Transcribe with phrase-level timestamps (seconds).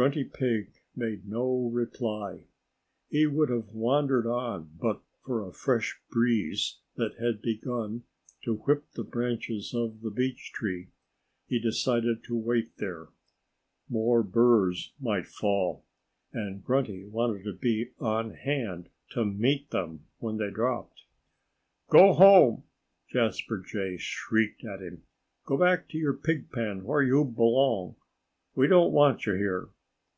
[0.00, 2.44] Grunty Pig made no reply.
[3.08, 8.04] He would have wandered on, but for a fresh breeze that had begun
[8.44, 10.90] to whip the branches of the beech tree.
[11.48, 13.08] He decided to wait there.
[13.88, 15.84] More burs might fall.
[16.32, 21.02] And Grunty wanted to be on hand to meet them when they dropped.
[21.88, 22.62] "Go home!"
[23.12, 25.02] Jasper Jay shrieked at him.
[25.44, 27.96] "Go back to your pigpen where you belong.
[28.54, 29.70] We don't want you here."